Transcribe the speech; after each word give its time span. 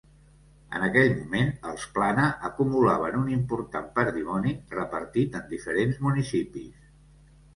En 0.77 0.83
aquell 0.85 1.11
moment 1.17 1.51
els 1.71 1.83
Plana 1.97 2.23
acumulaven 2.49 3.19
un 3.19 3.29
important 3.35 3.91
patrimoni 3.99 4.53
repartit 4.73 5.39
en 5.41 5.47
diferents 5.53 6.01
municipis. 6.07 6.89